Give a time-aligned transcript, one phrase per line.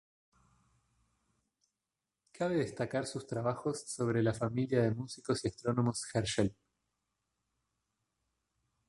[2.33, 6.55] Cabe destacar sus trabajos sobre la familia de músicos y astrónomos Herschel.